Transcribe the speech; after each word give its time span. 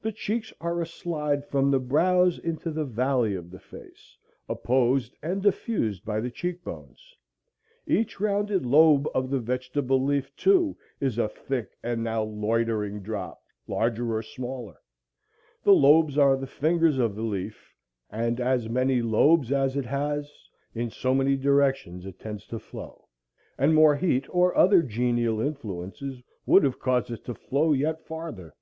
The 0.00 0.12
cheeks 0.12 0.52
are 0.60 0.80
a 0.80 0.86
slide 0.86 1.48
from 1.48 1.70
the 1.70 1.80
brows 1.80 2.38
into 2.38 2.70
the 2.70 2.84
valley 2.84 3.34
of 3.34 3.50
the 3.50 3.58
face, 3.58 4.16
opposed 4.48 5.16
and 5.22 5.42
diffused 5.42 6.04
by 6.04 6.20
the 6.20 6.30
cheek 6.30 6.62
bones. 6.62 7.16
Each 7.86 8.20
rounded 8.20 8.64
lobe 8.66 9.08
of 9.12 9.30
the 9.30 9.40
vegetable 9.40 10.04
leaf, 10.04 10.30
too, 10.36 10.76
is 11.00 11.18
a 11.18 11.26
thick 11.26 11.70
and 11.82 12.04
now 12.04 12.22
loitering 12.22 13.00
drop, 13.00 13.42
larger 13.66 14.14
or 14.14 14.22
smaller; 14.22 14.76
the 15.64 15.72
lobes 15.72 16.18
are 16.18 16.36
the 16.36 16.46
fingers 16.46 16.98
of 16.98 17.16
the 17.16 17.22
leaf; 17.22 17.74
and 18.10 18.38
as 18.40 18.68
many 18.68 19.02
lobes 19.02 19.50
as 19.50 19.74
it 19.74 19.86
has, 19.86 20.30
in 20.74 20.90
so 20.90 21.12
many 21.12 21.34
directions 21.34 22.04
it 22.06 22.20
tends 22.20 22.46
to 22.48 22.58
flow, 22.60 23.08
and 23.58 23.74
more 23.74 23.96
heat 23.96 24.26
or 24.30 24.54
other 24.56 24.82
genial 24.82 25.40
influences 25.40 26.22
would 26.46 26.62
have 26.62 26.78
caused 26.78 27.10
it 27.10 27.24
to 27.24 27.34
flow 27.34 27.72
yet 27.72 28.04
farther. 28.06 28.54